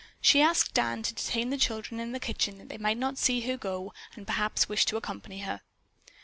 [0.19, 3.41] She asked Dan to detain the children in the kitchen that they might not see
[3.41, 5.61] her go and perhaps wish to accompany her.